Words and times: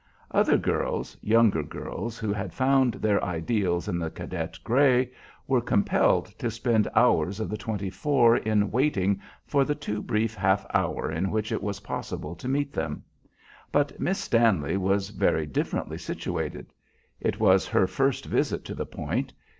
Other 0.31 0.57
girls, 0.57 1.15
younger 1.21 1.61
girls, 1.61 2.17
who 2.17 2.33
had 2.33 2.55
found 2.55 2.95
their 2.95 3.23
ideals 3.23 3.87
in 3.87 3.99
the 3.99 4.09
cadet 4.09 4.57
gray, 4.63 5.11
were 5.45 5.61
compelled 5.61 6.25
to 6.39 6.49
spend 6.49 6.87
hours 6.95 7.39
of 7.39 7.51
the 7.51 7.55
twenty 7.55 7.91
four 7.91 8.35
in 8.37 8.71
waiting 8.71 9.21
for 9.45 9.63
the 9.63 9.75
too 9.75 10.01
brief 10.01 10.33
half 10.33 10.65
hour 10.73 11.11
in 11.11 11.29
which 11.29 11.51
it 11.51 11.61
was 11.61 11.81
possible 11.81 12.33
to 12.37 12.49
meet 12.49 12.73
them; 12.73 13.03
but 13.71 13.99
Miss 13.99 14.17
Stanley 14.17 14.75
was 14.75 15.09
very 15.11 15.45
differently 15.45 15.99
situated. 15.99 16.73
It 17.19 17.39
was 17.39 17.67
her 17.67 17.85
first 17.85 18.25
visit 18.25 18.65
to 18.65 18.73
the 18.73 18.87
Point. 18.87 19.33